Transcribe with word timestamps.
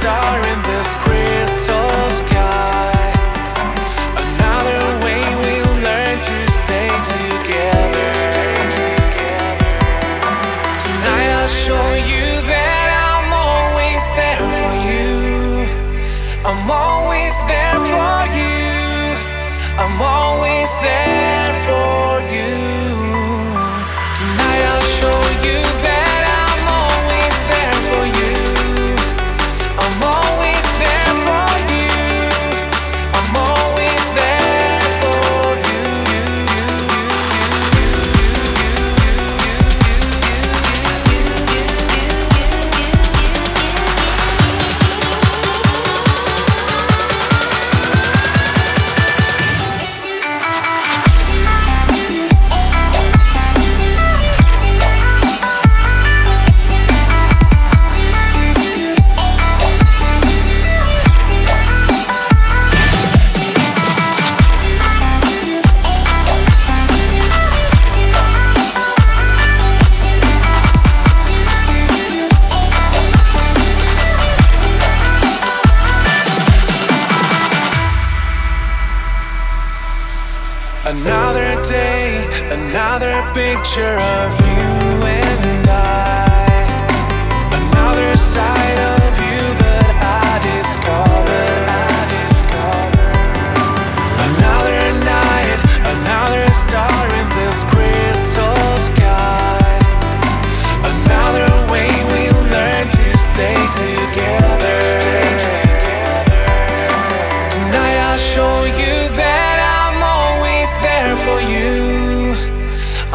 star 0.00 0.36
in 0.52 0.60
this 0.70 0.90
crystal 1.04 2.10
sky. 2.10 3.00
Another 4.24 4.82
way 5.04 5.22
we 5.44 5.54
learn 5.86 6.16
to 6.30 6.36
stay 6.60 6.90
together. 7.16 8.10
Tonight 10.84 11.30
I'll 11.38 11.54
show 11.66 11.88
you 12.12 12.26
that 12.52 12.88
I'm 13.08 13.30
always 13.48 14.04
there 14.18 14.44
for 14.58 14.74
you. 14.88 15.08
I'm 16.48 16.70
Another 80.86 81.60
day, 81.64 82.28
another 82.52 83.20
picture 83.34 83.98
of 83.98 84.40
you. 84.40 85.15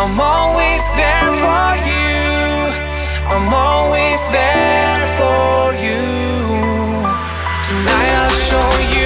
I'm 0.00 0.20
always 0.20 0.84
there 0.92 1.30
for 1.42 1.70
you. 1.90 2.70
I'm 3.34 3.52
always 3.52 4.20
there 4.28 5.02
for 5.18 5.74
you. 5.74 6.02
Tonight 7.66 8.12
I'll 8.22 8.30
show 8.30 8.70
you. 8.94 8.97